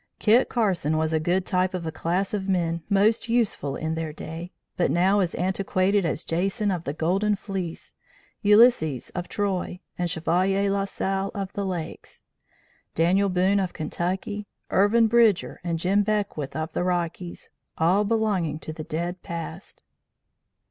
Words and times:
"Kit 0.17 0.49
Carson 0.49 0.97
was 0.97 1.13
a 1.13 1.19
good 1.19 1.45
type 1.45 1.75
of 1.75 1.85
a 1.85 1.91
class 1.91 2.33
of 2.33 2.49
men 2.49 2.81
most 2.89 3.29
useful 3.29 3.75
in 3.75 3.93
their 3.93 4.11
day, 4.11 4.51
but 4.75 4.89
now 4.89 5.19
as 5.19 5.35
antiquated 5.35 6.07
as 6.07 6.23
Jason 6.23 6.71
of 6.71 6.85
the 6.85 6.93
Golden 6.93 7.35
Fleece, 7.35 7.93
Ulysses 8.41 9.11
of 9.11 9.29
Troy, 9.29 9.79
the 9.99 10.07
Chevalier 10.07 10.71
La 10.71 10.85
Salle 10.85 11.29
of 11.35 11.53
the 11.53 11.67
Lakes, 11.67 12.23
Daniel 12.95 13.29
Boone 13.29 13.59
of 13.59 13.73
Kentucky, 13.73 14.47
Irvin 14.71 15.05
Bridger 15.05 15.61
and 15.63 15.77
Jim 15.77 16.01
Beckwith 16.01 16.55
of 16.55 16.73
the 16.73 16.83
Rockies, 16.83 17.51
all 17.77 18.03
belonging 18.03 18.57
to 18.57 18.73
the 18.73 18.83
dead 18.83 19.21
past. 19.21 19.83